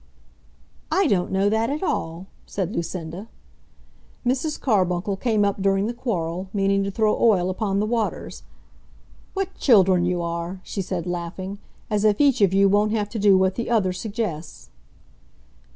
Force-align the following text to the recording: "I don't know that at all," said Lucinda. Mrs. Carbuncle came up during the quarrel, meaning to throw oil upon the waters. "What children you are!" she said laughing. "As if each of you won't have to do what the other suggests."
"I 0.91 1.05
don't 1.05 1.29
know 1.31 1.47
that 1.47 1.69
at 1.69 1.83
all," 1.83 2.25
said 2.47 2.75
Lucinda. 2.75 3.27
Mrs. 4.25 4.59
Carbuncle 4.59 5.15
came 5.15 5.45
up 5.45 5.61
during 5.61 5.85
the 5.85 5.93
quarrel, 5.93 6.49
meaning 6.53 6.83
to 6.83 6.89
throw 6.89 7.15
oil 7.21 7.51
upon 7.51 7.79
the 7.79 7.85
waters. 7.85 8.41
"What 9.35 9.53
children 9.59 10.03
you 10.03 10.23
are!" 10.23 10.59
she 10.63 10.81
said 10.81 11.05
laughing. 11.05 11.59
"As 11.87 12.03
if 12.03 12.19
each 12.19 12.41
of 12.41 12.51
you 12.51 12.67
won't 12.67 12.93
have 12.93 13.09
to 13.09 13.19
do 13.19 13.37
what 13.37 13.53
the 13.53 13.69
other 13.69 13.93
suggests." 13.93 14.71